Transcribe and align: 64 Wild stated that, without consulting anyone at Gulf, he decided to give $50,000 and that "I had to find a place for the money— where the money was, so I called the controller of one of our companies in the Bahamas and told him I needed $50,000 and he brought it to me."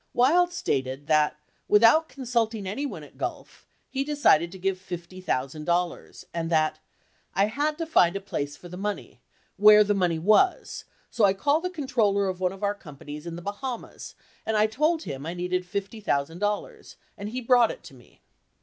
64 0.13 0.19
Wild 0.19 0.51
stated 0.51 1.05
that, 1.05 1.37
without 1.67 2.09
consulting 2.09 2.65
anyone 2.65 3.03
at 3.03 3.19
Gulf, 3.19 3.67
he 3.87 4.03
decided 4.03 4.51
to 4.51 4.57
give 4.57 4.79
$50,000 4.79 6.25
and 6.33 6.49
that 6.49 6.79
"I 7.35 7.45
had 7.45 7.77
to 7.77 7.85
find 7.85 8.15
a 8.15 8.19
place 8.19 8.57
for 8.57 8.67
the 8.67 8.77
money— 8.77 9.21
where 9.67 9.83
the 9.83 9.93
money 9.93 10.17
was, 10.17 10.85
so 11.11 11.23
I 11.23 11.35
called 11.35 11.61
the 11.63 11.69
controller 11.69 12.27
of 12.29 12.39
one 12.39 12.51
of 12.51 12.63
our 12.63 12.73
companies 12.73 13.27
in 13.27 13.35
the 13.35 13.43
Bahamas 13.43 14.15
and 14.43 14.71
told 14.71 15.03
him 15.03 15.23
I 15.27 15.35
needed 15.35 15.65
$50,000 15.69 16.95
and 17.15 17.29
he 17.29 17.39
brought 17.39 17.69
it 17.69 17.83
to 17.83 17.93
me." 17.93 18.21